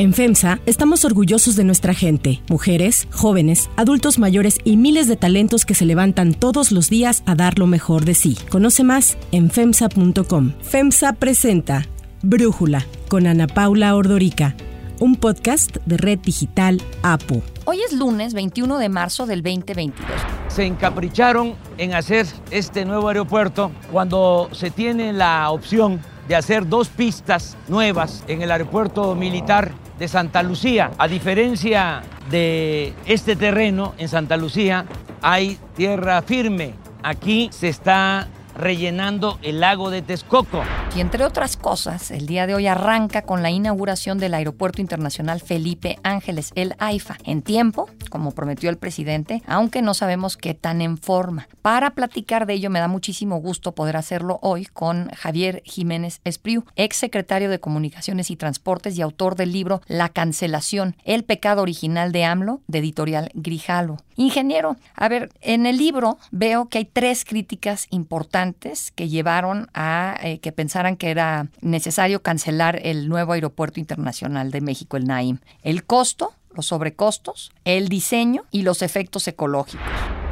[0.00, 5.66] En FEMSA estamos orgullosos de nuestra gente, mujeres, jóvenes, adultos mayores y miles de talentos
[5.66, 8.38] que se levantan todos los días a dar lo mejor de sí.
[8.48, 10.52] Conoce más en FEMSA.com.
[10.62, 11.84] FEMSA presenta
[12.22, 14.54] Brújula con Ana Paula Ordorica,
[15.00, 17.42] un podcast de Red Digital APO.
[17.64, 20.06] Hoy es lunes 21 de marzo del 2022.
[20.46, 26.88] Se encapricharon en hacer este nuevo aeropuerto cuando se tiene la opción de hacer dos
[26.88, 30.90] pistas nuevas en el aeropuerto militar de Santa Lucía.
[30.98, 34.84] A diferencia de este terreno en Santa Lucía,
[35.22, 36.74] hay tierra firme.
[37.02, 40.62] Aquí se está rellenando el lago de Texcoco.
[40.96, 45.40] Y entre otras cosas, el día de hoy arranca con la inauguración del Aeropuerto Internacional
[45.40, 50.82] Felipe Ángeles, el AIFA, en tiempo, como prometió el presidente, aunque no sabemos qué tan
[50.82, 51.48] en forma.
[51.62, 56.64] Para platicar de ello me da muchísimo gusto poder hacerlo hoy con Javier Jiménez Espriu,
[56.74, 62.10] ex secretario de Comunicaciones y Transportes y autor del libro La cancelación, el pecado original
[62.10, 63.98] de AMLO, de editorial Grijalo.
[64.16, 70.18] Ingeniero, a ver, en el libro veo que hay tres críticas importantes que llevaron a
[70.22, 75.38] eh, que pensaran que era necesario cancelar el nuevo aeropuerto internacional de México, el NAIM.
[75.62, 79.86] El costo, los sobrecostos, el diseño y los efectos ecológicos.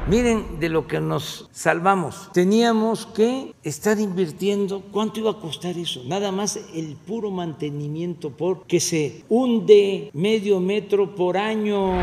[0.08, 2.30] Miren de lo que nos salvamos.
[2.32, 4.82] Teníamos que estar invirtiendo.
[4.92, 6.04] ¿Cuánto iba a costar eso?
[6.04, 11.94] Nada más el puro mantenimiento porque se hunde medio metro por año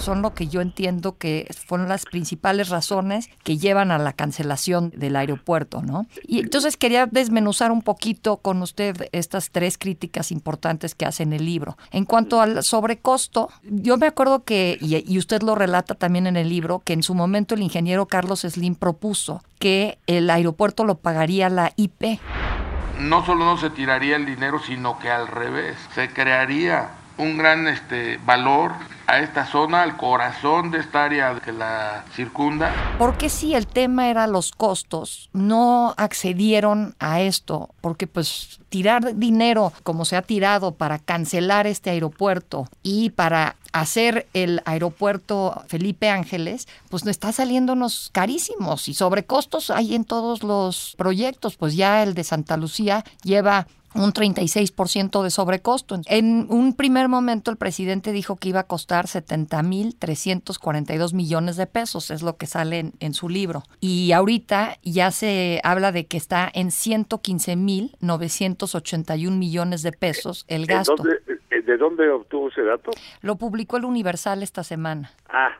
[0.00, 4.90] son lo que yo entiendo que fueron las principales razones que llevan a la cancelación
[4.94, 6.06] del aeropuerto, ¿no?
[6.26, 11.32] Y entonces quería desmenuzar un poquito con usted estas tres críticas importantes que hace en
[11.32, 11.76] el libro.
[11.90, 16.48] En cuanto al sobrecosto, yo me acuerdo que, y, usted lo relata también en el
[16.48, 21.48] libro, que en su momento el ingeniero Carlos Slim propuso que el aeropuerto lo pagaría
[21.48, 22.20] la IP.
[22.98, 27.68] No solo no se tiraría el dinero, sino que al revés, se crearía un gran
[27.68, 28.72] este, valor
[29.06, 32.72] a esta zona, al corazón de esta área que la circunda.
[32.98, 39.72] Porque si el tema era los costos, no accedieron a esto, porque pues tirar dinero
[39.82, 46.68] como se ha tirado para cancelar este aeropuerto y para hacer el aeropuerto Felipe Ángeles,
[46.88, 52.14] pues no está saliéndonos carísimos y sobrecostos hay en todos los proyectos, pues ya el
[52.14, 55.94] de Santa Lucía lleva un 36% de sobrecosto.
[56.06, 62.10] En un primer momento el presidente dijo que iba a costar 70.342 millones de pesos,
[62.10, 63.62] es lo que sale en, su libro.
[63.80, 71.02] Y ahorita ya se habla de que está en 115.981 millones de pesos el gasto.
[71.50, 72.92] Eh, ¿De dónde obtuvo ese dato?
[73.22, 75.10] Lo publicó el Universal esta semana.
[75.28, 75.50] Ah,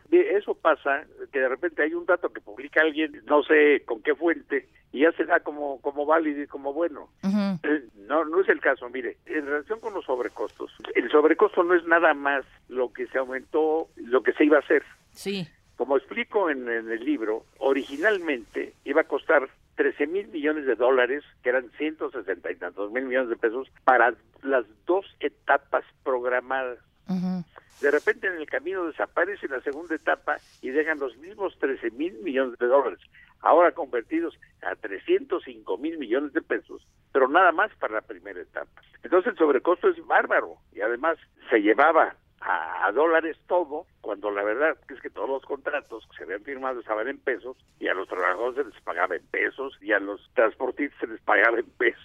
[0.41, 4.14] eso pasa, que de repente hay un dato que publica alguien, no sé con qué
[4.14, 7.08] fuente, y ya se da como, como válido y como bueno.
[7.22, 8.88] Eh, no, no es el caso.
[8.88, 13.19] Mire, en relación con los sobrecostos, el sobrecosto no es nada más lo que se
[13.19, 14.82] aumentó, lo que se iba a hacer.
[15.12, 15.48] Sí.
[15.76, 21.48] Como explico en, el libro, originalmente iba a costar 13 mil millones de dólares, que
[21.48, 26.78] eran 160 y tantos mil millones de pesos, para las dos etapas programadas.
[27.80, 32.12] De repente en el camino desaparece la segunda etapa y dejan los mismos 13 mil
[32.22, 33.00] millones de dólares,
[33.43, 38.83] ahora convertidos a 305 mil millones de pesos, pero nada más para la primera etapa.
[39.03, 41.19] Entonces el sobrecosto es bárbaro y además
[41.49, 46.23] se llevaba a, dólares todo, cuando la verdad es que todos los contratos que se
[46.25, 49.93] habían firmado estaban en pesos y a los trabajadores se les pagaba en pesos y
[49.93, 52.00] a los transportistas se les pagaba en pesos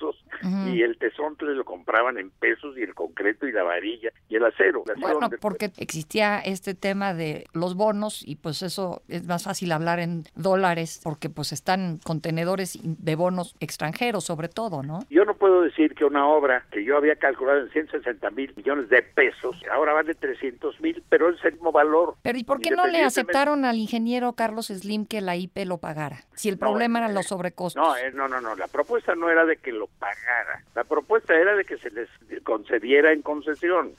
[0.68, 4.46] y el tesón lo compraban en pesos y el concreto y la varilla y el
[4.46, 4.84] acero.
[4.98, 10.00] Bueno, porque existía este tema de los bonos y pues eso es más fácil hablar
[10.00, 15.00] en dólares porque pues están contenedores de bonos extranjeros sobre todo, ¿no?
[15.10, 18.90] Yo no puedo decir que una obra que yo había calculado en 160 mil millones
[18.90, 22.16] de pesos ahora vale 300 mil, pero es el mismo valor.
[22.22, 25.78] Pero ¿y por qué no le aceptaron al ingeniero Carlos Slim que la IP lo
[25.78, 26.18] pagara?
[26.34, 27.82] Si el problema eran los sobrecostos.
[27.82, 30.35] No, eh, no, no, no, la propuesta no era de que lo pagara,
[30.74, 32.10] la propuesta era de que se les
[32.44, 33.94] concediera en concesión.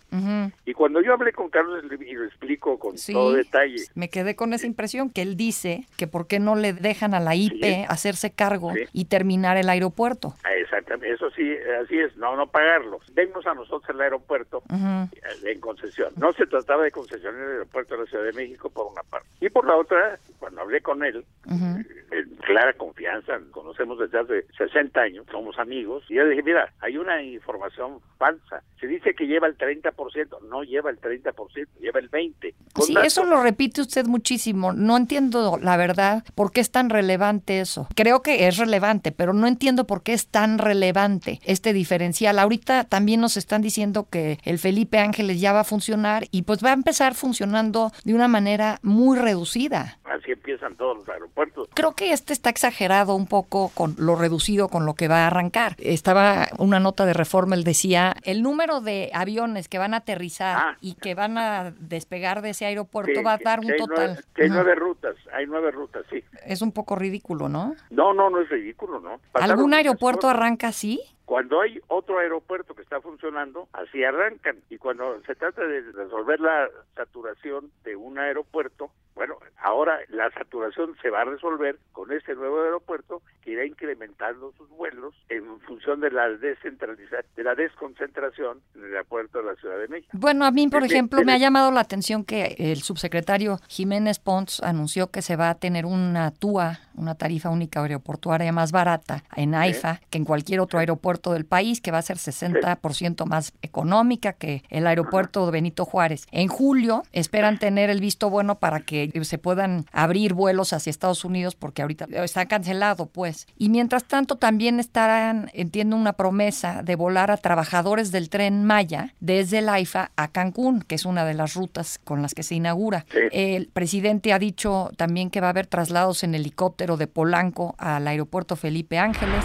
[0.65, 3.85] Y cuando yo hablé con Carlos y lo explico con todo detalle.
[3.95, 7.21] Me quedé con esa impresión que él dice que por qué no le dejan a
[7.21, 10.35] la IP hacerse cargo y terminar el aeropuerto.
[10.45, 13.01] Ah, exactamente, eso sí, así es, no, no pagarlo.
[13.13, 16.13] Denos a nosotros el aeropuerto en concesión.
[16.17, 19.29] No se trataba de concesionar el aeropuerto de la Ciudad de México por una parte.
[19.41, 25.01] Y por la otra, cuando hablé con él, en clara confianza, conocemos desde hace 60
[25.01, 28.63] años, somos amigos, y yo le dije, mira, hay una información falsa.
[28.81, 32.55] Se dice que lleva el 30%, no lleva el 30%, lleva el 20%.
[32.83, 34.73] sí, eso lo repite usted muchísimo.
[34.73, 37.89] No entiendo, la verdad, por qué es tan relevante eso.
[37.95, 42.39] Creo que es relevante, pero no entiendo por qué es tan relevante este diferencial.
[42.39, 46.65] Ahorita también nos están diciendo que el Felipe Ángeles ya va a funcionar y pues
[46.65, 49.99] va a empezar funcionando de una manera muy reducida.
[50.05, 51.69] Así empiezan todos los aeropuertos.
[51.75, 55.27] Creo que este está exagerado un poco con lo reducido con lo que va a
[55.27, 55.77] arrancar.
[55.79, 56.16] Estaba
[56.59, 60.77] una nota de reforma, él decía, el número de aviones que van a aterrizar ah.
[60.81, 64.25] y que van a despegar de ese aeropuerto va a dar un total.
[64.37, 66.23] hay nueve rutas, hay nueve rutas, sí.
[66.45, 67.75] Es un poco ridículo, ¿no?
[67.91, 69.21] No, no, no es ridículo, ¿no?
[69.35, 71.01] ¿Algún aeropuerto arranca así?
[71.25, 74.59] Cuando hay otro aeropuerto que está funcionando, así arrancan.
[74.71, 80.95] Y cuando se trata de resolver la saturación de un aeropuerto, bueno, ahora la saturación
[81.01, 86.01] se va a resolver con este nuevo aeropuerto que irá incrementando sus vuelos en función
[86.01, 90.11] de la descentralización, de la desconcentración en el aeropuerto de la Ciudad de México.
[90.13, 94.63] Bueno, a mí, por ejemplo, me ha llamado la atención que el subsecretario Jiménez Pons
[94.63, 99.55] anunció que se va a tener una TUA, una tarifa única aeroportuaria más barata en
[99.55, 104.35] AIFA que en cualquier otro aeropuerto del país, que va a ser 60% más económica
[104.35, 106.27] que el aeropuerto de Benito Juárez.
[106.33, 111.25] En julio esperan tener el visto bueno para que se puedan abrir vuelos hacia Estados
[111.25, 113.47] Unidos porque ahorita está cancelado, pues.
[113.57, 119.15] Y mientras tanto también estarán, entiendo, una promesa de volar a trabajadores del tren Maya
[119.21, 122.55] desde el AIFA a Cancún, que es una de las rutas con las que se
[122.55, 123.07] inaugura.
[123.33, 128.07] El presidente ha dicho también que va a haber traslados en helicóptero de Polanco al
[128.09, 129.45] aeropuerto Felipe Ángeles.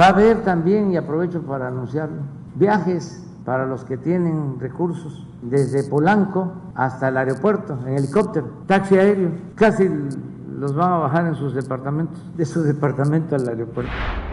[0.00, 2.22] Va a haber también, y aprovecho para anunciarlo,
[2.54, 9.30] viajes para los que tienen recursos, desde Polanco hasta el aeropuerto, en helicóptero, taxi aéreo,
[9.54, 9.88] casi
[10.58, 13.92] los van a bajar en sus departamentos, de su departamento al aeropuerto.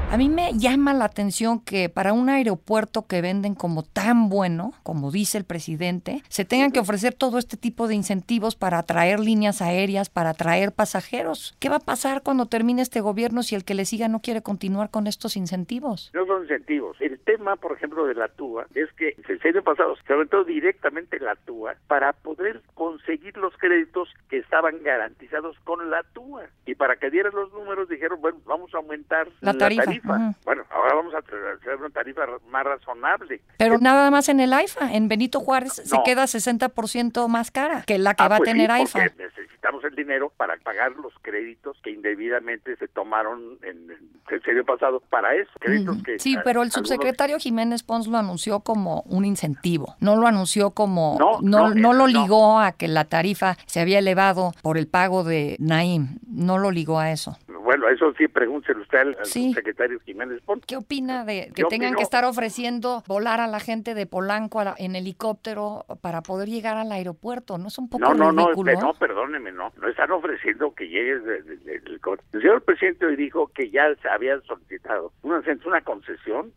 [0.10, 4.72] A mí me llama la atención que para un aeropuerto que venden como tan bueno,
[4.82, 9.20] como dice el presidente, se tengan que ofrecer todo este tipo de incentivos para atraer
[9.20, 11.58] líneas aéreas, para atraer pasajeros.
[11.60, 14.42] ¿Qué va a pasar cuando termine este gobierno si el que le siga no quiere
[14.42, 16.10] continuar con estos incentivos?
[16.14, 16.96] No son incentivos.
[17.02, 21.20] El tema, por ejemplo, de la TUA es que el año pasado se aumentó directamente
[21.20, 26.46] la TUA para poder conseguir los créditos que estaban garantizados con la TUA.
[26.66, 29.97] Y para que dieran los números dijeron, bueno, vamos a aumentar la tarifa.
[30.04, 33.42] Bueno, ahora vamos a hacer una tarifa más razonable.
[33.58, 37.98] Pero nada más en el AIFA, en Benito Juárez se queda 60% más cara que
[37.98, 39.00] la que ah, va a pues tener AIFA.
[39.18, 43.92] Necesitamos el dinero para pagar los créditos que indebidamente se tomaron en
[44.30, 45.52] el serio pasado para eso.
[45.60, 50.28] Créditos que sí, pero el subsecretario Jiménez Pons lo anunció como un incentivo, no lo
[50.28, 54.78] anunció como, no, no, no, lo ligó a que la tarifa se había elevado por
[54.78, 57.38] el pago de Naim, no lo ligó a eso.
[57.64, 60.64] Bueno, eso sí, pregúntele usted al, secretario Jiménez Pons.
[60.68, 64.96] ¿Qué opina de que tengan que estar ofreciendo volar a la gente de Polanco en
[64.96, 67.58] helicóptero para poder llegar al aeropuerto?
[67.58, 68.74] ¿No es un poco no, no, ridículo?
[68.74, 69.72] No, no, perdóneme, no.
[69.82, 72.28] No están ofreciendo que llegues del helicóptero.
[72.34, 76.52] El señor presidente hoy dijo que ya se había solicitado una, una concesión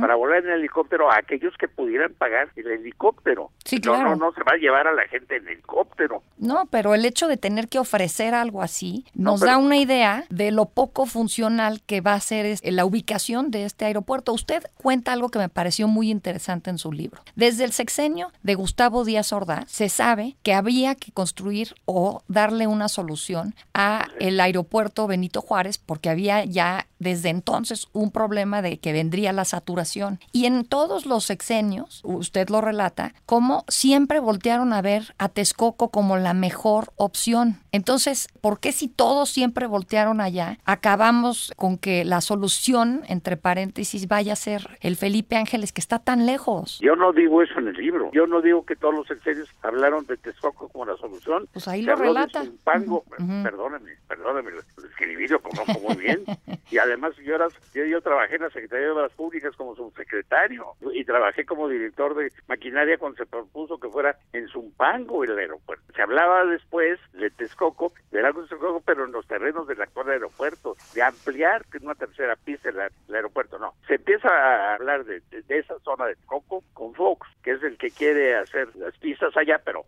[0.00, 3.50] para volar en helicóptero a aquellos que pudieran pagar el helicóptero.
[3.62, 4.04] Sí, claro.
[4.04, 6.22] No, no, no se va a llevar a la gente en helicóptero.
[6.38, 10.50] No, pero el hecho de tener que ofrecer algo así nos da una idea de
[10.50, 14.32] lo poco funcional que va a ser la ubicación de este aeropuerto.
[14.32, 17.20] Usted cuenta algo que me pareció muy interesante en su libro.
[17.34, 22.68] Desde el sexenio de Gustavo Díaz Ordaz se sabe que había que construir o darle
[22.68, 28.78] una solución a el aeropuerto Benito Juárez porque había ya desde entonces un problema de
[28.78, 30.20] que vendría la saturación.
[30.32, 35.90] Y en todos los sexenios, usted lo relata, como siempre voltearon a ver a Texcoco
[35.90, 37.60] como la mejor opción.
[37.72, 44.08] Entonces, ¿por qué si todos siempre voltearon allá, acabamos con que la solución, entre paréntesis,
[44.08, 46.78] vaya a ser el Felipe Ángeles, que está tan lejos?
[46.80, 48.10] Yo no digo eso en el libro.
[48.12, 51.48] Yo no digo que todos los sexenios hablaron de Texcoco como la solución.
[51.52, 52.44] Pues ahí lo relata.
[52.64, 53.04] Pango,
[53.42, 56.24] perdóneme, perdóneme, lo escribí, lo conozco muy bien.
[56.70, 57.36] y además yo,
[57.74, 62.32] yo, trabajé en la Secretaría de Obras Públicas como subsecretario y trabajé como director de
[62.48, 65.84] maquinaria cuando se propuso que fuera en Zumpango el aeropuerto.
[65.94, 70.10] Se hablaba después de Texcoco, de lago de Texcoco, pero en los terrenos del actual
[70.10, 73.58] aeropuerto, de ampliar una tercera pista el, aeropuerto.
[73.58, 77.76] No, se empieza a hablar de, esa zona de Texcoco con Fox, que es el
[77.78, 79.84] que quiere hacer las pistas allá, pero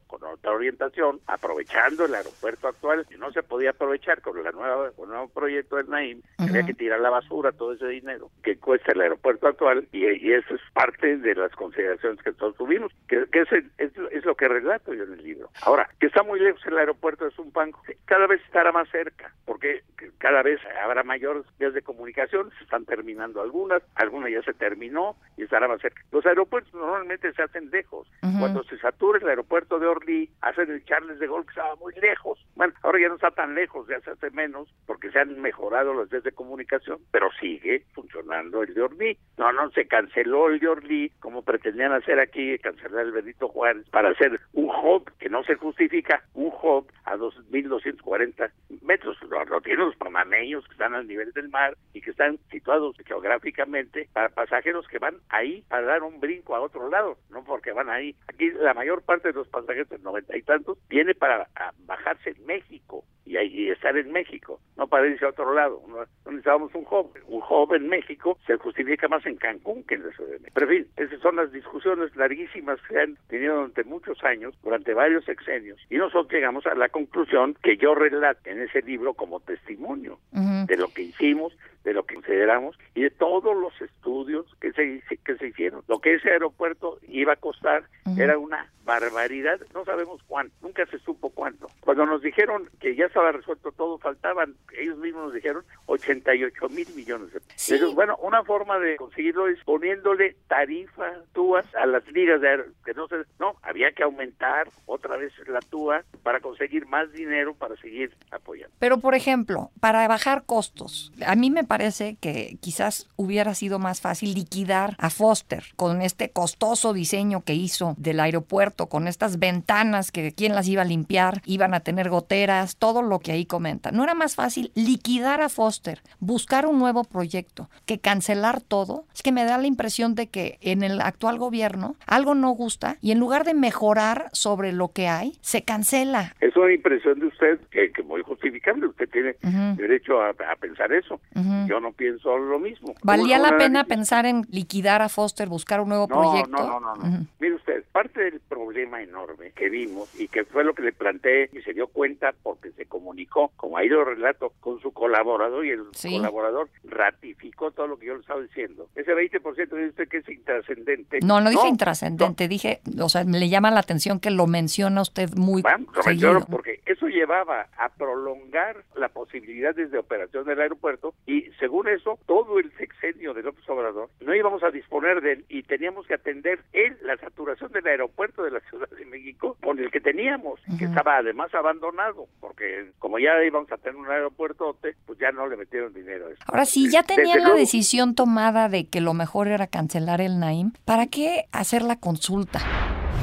[0.52, 5.14] orientación, aprovechando el aeropuerto actual, que no se podía aprovechar con la nueva con el
[5.14, 9.00] nuevo proyecto del Naim, había que tirar la basura todo ese dinero que cuesta el
[9.00, 14.34] aeropuerto actual y, eso es parte de las consideraciones que todos tuvimos, que, es, lo
[14.34, 15.48] que relato yo en el libro.
[15.62, 19.82] Ahora, que está muy lejos el aeropuerto de Zumpango, cada vez estará más cerca, porque
[20.18, 25.16] cada vez habrá mayores vías de comunicación, se están terminando algunas, algunas ya se terminó
[25.48, 26.02] estará más cerca.
[26.12, 28.06] Los aeropuertos normalmente se hacen lejos.
[28.38, 31.94] Cuando se satura el aeropuerto de Orly, hacen el Charles de Gaulle que estaba muy
[31.94, 32.38] lejos.
[32.54, 35.94] Bueno, ahora ya no está tan lejos, ya se hace menos porque se han mejorado
[35.94, 39.18] las vías de comunicación, pero sigue funcionando el de Orly.
[39.38, 43.88] No, no se canceló el de Orly como pretendían hacer aquí, cancelar el Benito Juárez
[43.90, 48.50] para hacer un hub que no se justifica, un hub a 2.240
[48.88, 49.16] metros.
[49.22, 54.08] Lo, tienen los panameños que están al nivel del mar y que están situados geográficamente
[54.12, 57.90] para pasajeros que van ahí para dar un brinco a otro lado, no porque van
[57.90, 58.16] ahí.
[58.26, 61.48] Aquí la mayor parte de los pasajeros, el noventa y tantos, viene para
[61.86, 65.82] bajarse en México y, ahí estar en México, no para irse a otro lado.
[65.86, 67.17] No, necesitamos un joven.
[67.28, 70.52] Un joven en México se justifica más en Cancún que en la Ciudad de México.
[70.54, 74.94] Pero en fin, esas son las discusiones larguísimas que han tenido durante muchos años, durante
[74.94, 79.40] varios sexenios, y nosotros llegamos a la conclusión que yo relato en ese libro como
[79.40, 81.52] testimonio de lo que hicimos,
[81.88, 85.82] de lo que consideramos y de todos los estudios que se, que se hicieron.
[85.88, 87.84] Lo que ese aeropuerto iba a costar
[88.16, 91.68] era una barbaridad, no sabemos cuánto, nunca se supo cuánto.
[91.80, 96.86] Cuando nos dijeron que ya estaba resuelto todo, faltaban, ellos mismos nos dijeron 88 mil
[96.96, 97.94] millones de pesos.
[97.94, 103.06] Bueno, una forma de conseguirlo es poniéndole tarifa, túas a las ligas de que no
[103.08, 108.14] se, no, había que aumentar otra vez la túa para conseguir más dinero para seguir
[108.30, 108.74] apoyando.
[108.78, 114.00] Pero por ejemplo, para bajar costos, a mí me parece que quizás hubiera sido más
[114.00, 120.10] fácil liquidar a Foster con este costoso diseño que hizo del aeropuerto, con estas ventanas
[120.10, 123.92] que quién las iba a limpiar, iban a tener goteras, todo lo que ahí comenta.
[123.92, 129.04] ¿No era más fácil liquidar a Foster, buscar un nuevo proyecto, que cancelar todo?
[129.14, 132.96] Es que me da la impresión de que en el actual gobierno algo no gusta
[133.00, 136.34] y en lugar de mejorar sobre lo que hay, se cancela.
[136.40, 139.36] Es una impresión de usted que, que muy justificable, usted tiene
[139.76, 141.20] derecho a, pensar eso.
[141.68, 142.94] Yo no pienso lo mismo.
[143.02, 146.50] ¿Valía la pena pensar en liquidar a Foster, buscar un nuevo proyecto?
[146.50, 147.26] No, no, no.
[147.38, 151.50] Mire usted, parte del problema enorme que vimos y que fue lo que le planteé
[151.52, 155.70] y se dio cuenta porque se comunicó, como ahí lo relato, con su colaborador y
[155.70, 158.88] el colaborador ratificó todo lo que yo le estaba diciendo.
[158.94, 161.18] Ese 20% dice usted que es intrascendente.
[161.22, 165.02] No, no dije intrascendente, dije, o sea, me le llama la atención que lo menciona
[165.02, 166.44] usted muy bueno, seguido.
[166.50, 166.80] porque
[167.18, 173.34] llevaba a prolongar la posibilidad de operación del aeropuerto y según eso, todo el sexenio
[173.34, 177.16] de López Obrador no íbamos a disponer de él y teníamos que atender él la
[177.16, 181.52] saturación del aeropuerto de la Ciudad de México con el que teníamos, que estaba además
[181.54, 186.26] abandonado, porque como ya íbamos a tener un aeropuerto, pues ya no le metieron dinero
[186.26, 186.42] a eso.
[186.46, 190.72] Ahora, si ya tenían la decisión tomada de que lo mejor era cancelar el Naim,
[190.84, 192.60] ¿para qué hacer la consulta?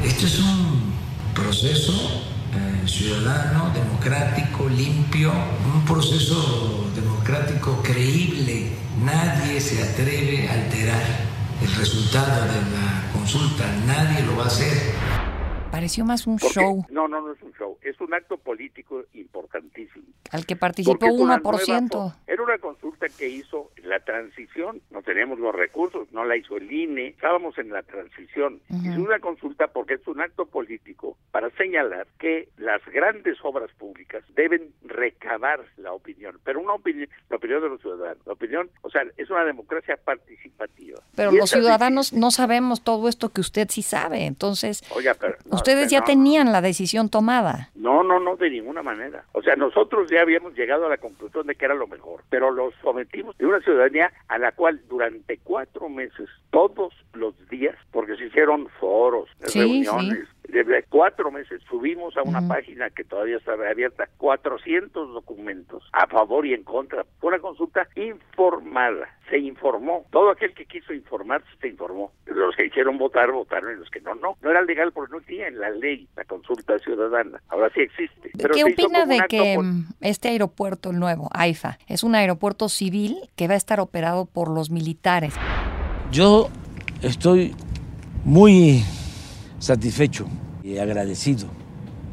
[0.04, 0.94] Este es un
[1.34, 5.32] proceso eh, ciudadano, democrático, limpio,
[5.74, 8.72] un proceso democrático creíble.
[9.04, 11.04] Nadie se atreve a alterar
[11.62, 14.94] el resultado de la consulta, nadie lo va a hacer.
[15.76, 16.86] Pareció más un show.
[16.90, 20.06] No, no, no es un show, es un acto político importantísimo.
[20.32, 22.16] Al que participó 1%.
[22.28, 26.72] Era una consulta que hizo la transición, no teníamos los recursos, no la hizo el
[26.72, 28.62] INE, estábamos en la transición.
[28.70, 34.24] Es una consulta porque es un acto político para señalar que las grandes obras públicas
[34.34, 38.90] deben recabar la opinión, pero una opinión, la opinión de los ciudadanos, la opinión, o
[38.90, 41.02] sea, es una democracia participativa.
[41.16, 44.82] Pero los ciudadanos no sabemos todo esto que usted sí sabe, entonces...
[44.96, 47.70] Oiga, pero, Ustedes ya tenían la decisión tomada.
[47.76, 49.26] No, no, no, de ninguna manera.
[49.34, 52.52] O sea, nosotros ya habíamos llegado a la conclusión de que era lo mejor, pero
[52.52, 58.16] los sometimos de una ciudadanía a la cual durante cuatro meses, todos los días, porque
[58.16, 64.08] se hicieron foros, reuniones, desde cuatro meses subimos a una página que todavía estaba abierta
[64.18, 67.06] 400 documentos a favor y en contra.
[67.20, 69.10] Fue una consulta informada.
[69.30, 70.06] Se informó.
[70.12, 72.12] Todo aquel que quiso informarse se informó.
[72.26, 74.38] Los que hicieron votar, votaron y los que no, no.
[74.42, 77.42] No era legal porque no tenía en la ley la consulta ciudadana.
[77.50, 78.32] Ahora sí existe.
[78.54, 83.48] ¿Qué opina de que mm, este aeropuerto, el nuevo, AIFA, es un aeropuerto civil que
[83.48, 85.34] va a estar operado por los militares?
[86.12, 86.50] Yo
[87.02, 87.56] estoy
[88.24, 88.84] muy
[89.66, 90.28] satisfecho
[90.62, 91.48] y agradecido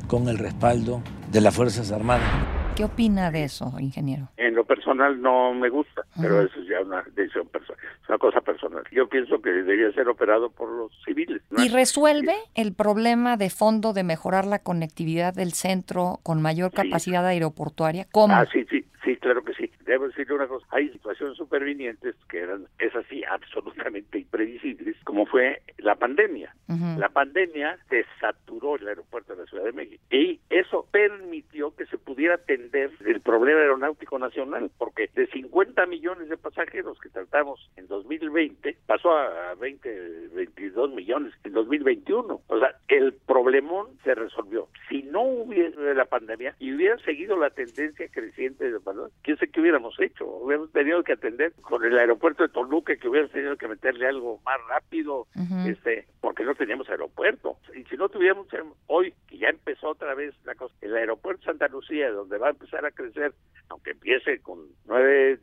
[0.08, 2.26] con el respaldo de las Fuerzas Armadas.
[2.74, 4.28] ¿Qué opina de eso, ingeniero?
[4.38, 8.16] En lo personal no me gusta, pero eso es ya una decisión personal, es una
[8.16, 8.82] cosa personal.
[8.90, 11.42] Yo pienso que debería ser operado por los civiles.
[11.58, 17.26] ¿Y resuelve el problema de fondo de mejorar la conectividad del centro con mayor capacidad
[17.26, 18.06] aeroportuaria?
[18.12, 18.34] ¿Cómo?
[18.34, 19.70] Ah, sí, sí, sí, claro que sí.
[19.84, 25.60] Debo decirle una cosa, hay situaciones supervinientes que eran, es así, absolutamente imprevisibles, como fue
[25.84, 26.54] la pandemia.
[26.96, 31.98] La pandemia desaturó el aeropuerto de la Ciudad de México y eso permitió que se
[31.98, 37.86] pudiera atender el problema aeronáutico nacional, porque de 50 millones de pasajeros que tratamos en
[37.88, 42.40] 2020, pasó a 20, 22 millones en 2021.
[42.46, 44.68] O sea, el problemón se resolvió.
[44.88, 49.48] Si no hubiera la pandemia y hubiera seguido la tendencia creciente de valor, quién sé
[49.48, 50.26] qué hubiéramos hecho.
[50.26, 54.40] Hubiéramos tenido que atender con el aeropuerto de Toluca, que hubiéramos tenido que meterle algo
[54.44, 55.26] más rápido,
[55.72, 57.56] este, porque no teníamos aeropuerto.
[57.74, 58.46] Y si no tuviéramos
[58.86, 62.48] hoy, que ya empezó otra vez la cosa, el aeropuerto de Santa Lucía, donde va
[62.48, 63.32] a empezar a crecer,
[63.68, 65.38] aunque empiece con nueve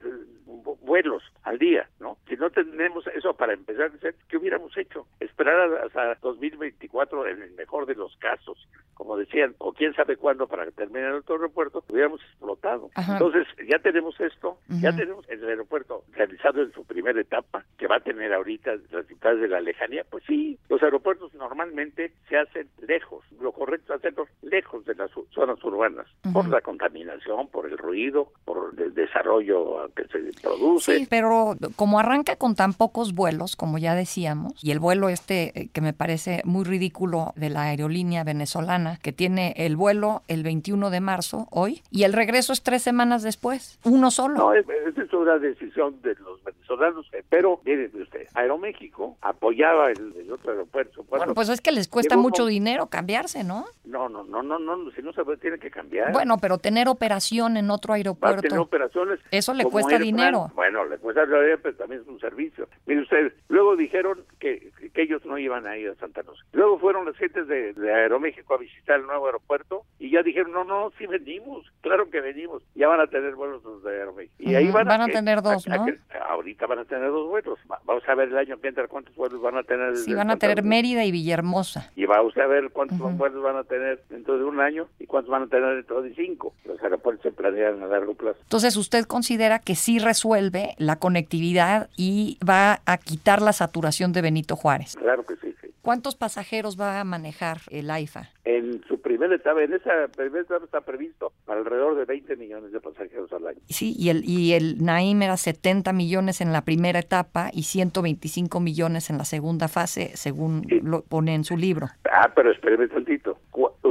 [0.81, 2.17] vuelos al día, ¿no?
[2.27, 5.05] Si no tenemos eso para empezar a crecer, ¿qué hubiéramos hecho?
[5.19, 10.47] Esperar hasta 2024 en el mejor de los casos, como decían, o quién sabe cuándo
[10.47, 12.89] para terminar el aeropuerto, hubiéramos explotado.
[12.97, 17.97] Entonces, ya tenemos esto, ya tenemos el aeropuerto realizado en su primera etapa, que va
[17.97, 20.03] a tener ahorita las ciudades de la lejanía.
[20.09, 25.11] Pues sí, los aeropuertos normalmente se hacen lejos, lo correcto es hacerlos lejos de las
[25.31, 30.99] zonas urbanas, por la contaminación, por el ruido, por el desarrollo que se produce.
[30.99, 35.59] Sí, pero como arranca con tan pocos vuelos, como ya decíamos, y el vuelo este
[35.59, 40.43] eh, que me parece muy ridículo de la aerolínea venezolana, que tiene el vuelo el
[40.43, 44.35] 21 de marzo, hoy, y el regreso es tres semanas después, uno solo.
[44.35, 50.08] No, esa es una decisión de los venezolanos, eh, pero miren usted, Aeroméxico apoyaba el,
[50.31, 51.03] otro aeropuerto.
[51.03, 53.65] Bueno, pues es que les cuesta mucho dinero cambiarse, ¿no?
[53.85, 56.11] No, no, no, no, no, si no se tiene que cambiar.
[56.11, 58.41] Bueno, pero tener operación en otro aeropuerto.
[58.41, 59.19] tener operaciones.
[59.31, 60.51] Eso le cuesta dinero.
[60.55, 62.67] bueno, le cuesta dinero, pero también es un servicio.
[62.85, 66.43] Mire usted, luego dijeron que, que ellos no iban a ir a Santa Rosa.
[66.51, 70.51] Luego fueron las gentes de, de, Aeroméxico a visitar el nuevo aeropuerto y ya dijeron,
[70.51, 72.63] no, no, sí venimos, claro que venimos.
[72.75, 74.35] Ya van a tener vuelos los de Aeroméxico.
[74.39, 75.85] Y ahí van, van a, tener dos, ¿no?
[76.27, 77.59] ahorita van a tener dos vuelos.
[77.85, 79.95] Vamos a ver el año que entra cuántos vuelos van a tener.
[79.97, 81.91] Sí, van a tener Mérida y Villahermosa.
[81.95, 85.05] Y va usted a ver cuántos vuelos van a tener dentro de un año y
[85.05, 86.53] cuántos van a tener dentro de cinco.
[86.65, 88.39] Los aeropuertos se planean a largo plazo.
[88.41, 94.21] Entonces, ¿usted considera que sí resuelve la conectividad y va a quitar la saturación de
[94.21, 94.88] Benito Juárez?
[94.95, 95.69] Claro que sí, sí.
[95.81, 98.29] ¿Cuántos pasajeros va a manejar el AIFA?
[98.45, 102.79] En su primera etapa, en esa primera etapa está previsto alrededor de 20 millones de
[102.79, 103.59] pasajeros al año.
[103.69, 108.59] Sí, y el, y el Naim era 70 millones en la primera etapa y 125
[108.59, 111.87] millones en la segunda fase, según lo pone en su libro.
[112.11, 113.38] Ah, pero espéreme tantito.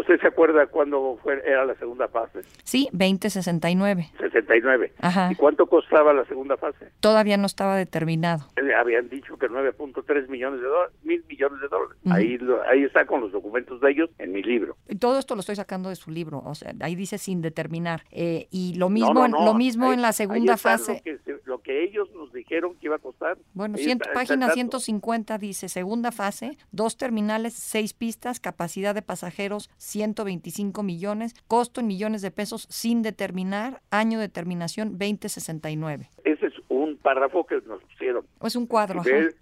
[0.08, 2.40] ¿Usted se acuerda cuándo fue, era la segunda fase?
[2.64, 4.08] Sí, 2069.
[4.18, 4.94] 69.
[5.00, 5.28] Ajá.
[5.30, 6.92] ¿Y cuánto costaba la segunda fase?
[7.00, 8.46] Todavía no estaba determinado.
[8.80, 11.98] Habían dicho que 9.3 millones de dólares, mil millones de dólares.
[12.10, 12.38] ahí,
[12.70, 14.78] ahí está con los documentos de ellos en mi libro.
[14.88, 18.04] Y todo esto lo estoy sacando de su libro, o sea, ahí dice sin determinar.
[18.10, 20.94] Eh, y lo mismo, en, lo mismo en la segunda fase.
[20.94, 21.27] Lo que, lo
[21.68, 23.38] que, ellos nos dijeron que iba a costar.
[23.54, 30.82] Bueno, ciento, página 150 dice segunda fase, dos terminales, seis pistas, capacidad de pasajeros 125
[30.82, 36.08] millones, costo en millones de pesos sin determinar, año de terminación 2069.
[36.24, 38.24] Ese es un párrafo que nos pusieron.
[38.42, 39.02] Es un cuadro.
[39.04, 39.36] Si ves,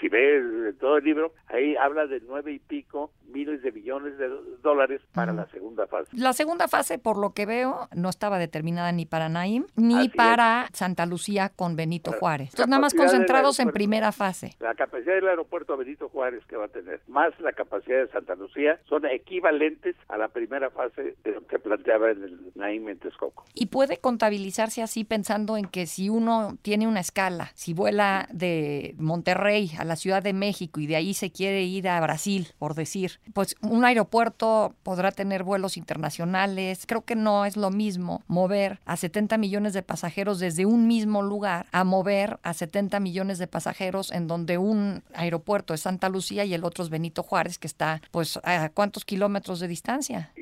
[0.00, 4.28] si ves todo el libro, ahí habla de nueve y pico miles de millones de
[4.62, 6.10] dólares para la segunda fase.
[6.16, 10.08] La segunda fase, por lo que veo, no estaba determinada ni para Naim ni Así
[10.10, 12.50] para Santa Lucía con Benito Juárez.
[12.50, 14.56] Entonces, nada más concentrados en primera fase.
[14.60, 18.34] La capacidad del aeropuerto Benito Juárez que va a tener, más la capacidad de Santa
[18.34, 22.98] Lucía, son equivalentes a la primera fase de lo que planteaba en el Naim en
[22.98, 23.44] Texcoco.
[23.54, 28.94] Y puede contabilizarse así pensando en que si uno tiene una escala, si vuela de
[28.98, 32.74] Monterrey a la Ciudad de México y de ahí se quiere ir a Brasil, por
[32.74, 36.84] decir, pues un aeropuerto podrá tener vuelos internacionales.
[36.86, 41.22] Creo que no es lo mismo mover a 70 millones de pasajeros desde un mismo
[41.22, 46.44] lugar a mover a 70 millones de pasajeros en donde un aeropuerto es Santa Lucía
[46.44, 50.32] y el otro es Benito Juárez, que está pues a cuántos kilómetros de distancia.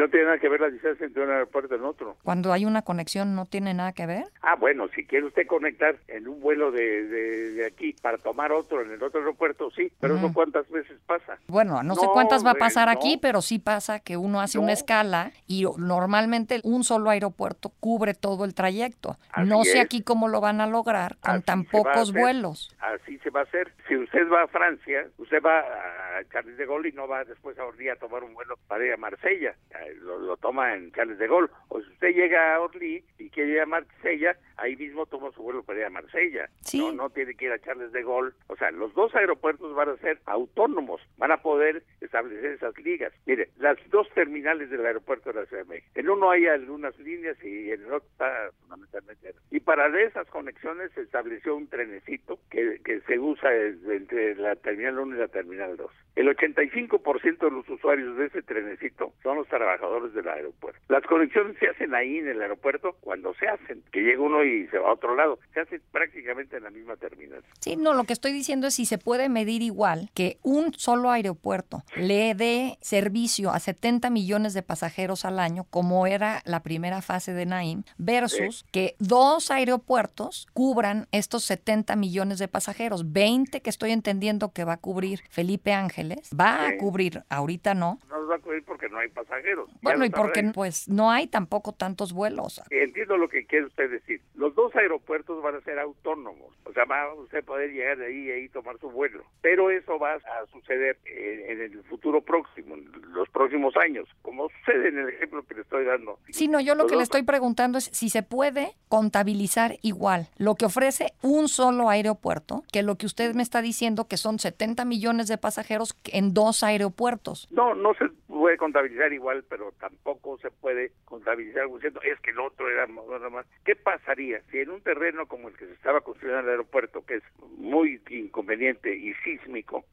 [0.00, 2.16] No tiene nada que ver la distancia entre un aeropuerto y el otro.
[2.22, 4.24] Cuando hay una conexión no tiene nada que ver.
[4.42, 8.52] Ah, bueno, si quiere usted conectar en un vuelo de, de, de aquí para tomar
[8.52, 11.38] otro en el otro aeropuerto, sí, pero eso cuántas veces pasa.
[11.46, 14.72] Bueno, no, sé cuántas va a pasar aquí, pero sí pasa que uno hace una
[14.72, 19.16] escala y normalmente un solo aeropuerto cubre todo el trayecto.
[19.32, 19.84] Así no sé es.
[19.84, 22.74] aquí cómo lo van a lograr con Así tan pocos vuelos.
[22.80, 23.72] Así se va a hacer.
[23.88, 27.58] Si usted va a Francia, usted va a Charles de Gaulle y no va después
[27.58, 29.54] a día a tomar un vuelo para ir a Marsella.
[30.00, 31.52] Lo, toma en Charles de Gaulle.
[31.68, 35.42] O si usted llega a Orly y quiere ir a Marsella, ahí mismo toma su
[35.42, 36.48] vuelo para ir a Marsella.
[36.74, 38.32] No, no tiene que ir a Charles de Gaulle.
[38.48, 43.12] O sea, los dos aeropuertos van a ser autónomos, van a poder establecer esas ligas.
[43.26, 45.90] Mire, las dos terminales del aeropuerto de la Ciudad de México.
[45.94, 49.34] En uno hay algunas líneas y en el otro está fundamentalmente.
[49.50, 54.98] Y para esas conexiones se estableció un trenecito que, que se usa entre la terminal
[54.98, 55.90] 1 y la terminal 2.
[56.16, 59.79] El 85% de los usuarios de ese trenecito son los trabajadores
[60.12, 60.80] del aeropuerto.
[60.88, 64.66] Las conexiones se hacen ahí en el aeropuerto cuando se hacen, que llega uno y
[64.68, 65.38] se va a otro lado.
[65.54, 67.42] Se hace prácticamente en la misma terminal.
[67.60, 71.10] Sí, no, lo que estoy diciendo es si se puede medir igual que un solo
[71.10, 77.02] aeropuerto le dé servicio a 70 millones de pasajeros al año, como era la primera
[77.02, 83.12] fase de Naim, versus que dos aeropuertos cubran estos 70 millones de pasajeros.
[83.12, 87.98] 20 que estoy entendiendo que va a cubrir Felipe Ángeles, va a cubrir, ahorita no.
[88.08, 89.59] No va a cubrir porque no hay pasajeros.
[89.82, 92.60] Bueno, y porque pues no hay tampoco tantos vuelos.
[92.70, 94.20] Entiendo lo que quiere usted decir.
[94.34, 96.54] Los dos aeropuertos van a ser autónomos.
[96.64, 99.24] O sea, va a usted poder llegar de ahí y ahí tomar su vuelo.
[99.40, 104.88] Pero eso va a suceder en, el futuro próximo, en los próximos años, como sucede
[104.88, 106.18] en el ejemplo que le estoy dando.
[106.30, 110.54] Sí, no, yo lo que le estoy preguntando es si se puede contabilizar igual lo
[110.54, 114.84] que ofrece un solo aeropuerto que lo que usted me está diciendo que son 70
[114.84, 117.48] millones de pasajeros en dos aeropuertos.
[117.50, 122.40] No, no se puede contabilizar igual, pero tampoco se puede contabilizar diciendo es que el
[122.40, 123.46] otro era más.
[123.64, 127.04] ¿Qué pasaría si en un terreno como el que se estaba construyendo en el aeropuerto,
[127.04, 127.22] que es
[127.58, 129.84] muy inconveniente y sísmico,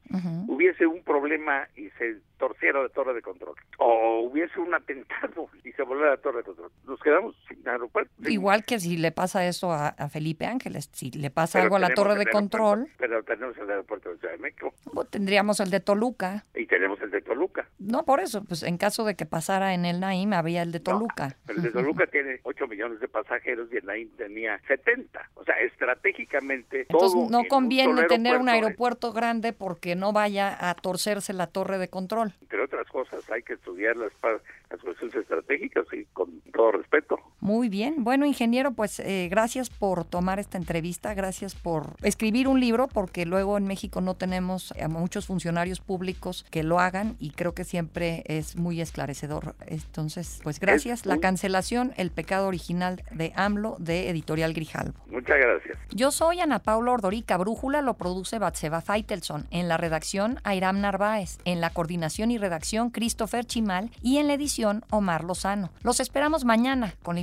[0.46, 3.54] hubiese un problema y se torciera la torre de control?
[3.78, 6.70] O hubiese un atentado y se volviera la torre de control.
[6.86, 7.36] Nos quedamos
[7.68, 8.12] sin aeropuerto.
[8.28, 11.94] Igual que si le pasa eso a, Felipe Ángeles, si le pasa algo a la
[11.94, 12.88] torre de control.
[12.98, 14.74] Pero tenemos el aeropuerto de Ciudad de México.
[15.10, 16.44] tendríamos el de Toluca.
[16.54, 17.68] Y tenemos el de Toluca.
[17.78, 20.80] No, por eso, pues en caso de que pasara en el Naim, había el de
[20.80, 21.36] Toluca.
[21.46, 25.30] pero el de Toluca tiene 8 millones de pasajeros y el Naim tenía 70.
[25.34, 26.82] O sea, estratégicamente.
[26.82, 31.88] Entonces no conviene tener un aeropuerto grande porque no vaya a torcerse la torre de
[31.88, 32.32] control.
[32.40, 34.12] Entre otras cosas, hay que estudiar las,
[34.70, 37.18] las cuestiones estratégicas y con todo respeto.
[37.48, 38.04] Muy bien.
[38.04, 43.24] Bueno, ingeniero, pues eh, gracias por tomar esta entrevista, gracias por escribir un libro, porque
[43.24, 47.64] luego en México no tenemos a muchos funcionarios públicos que lo hagan y creo que
[47.64, 49.54] siempre es muy esclarecedor.
[49.64, 51.06] Entonces, pues gracias.
[51.06, 54.98] La cancelación, el pecado original de AMLO de Editorial Grijalvo.
[55.06, 55.78] Muchas gracias.
[55.90, 57.38] Yo soy Ana Paula Ordorica.
[57.38, 59.46] Brújula lo produce Batseba Feitelson.
[59.50, 61.38] En la redacción, Airam Narváez.
[61.46, 63.90] En la coordinación y redacción, Christopher Chimal.
[64.02, 65.70] Y en la edición, Omar Lozano.
[65.82, 67.22] Los esperamos mañana con la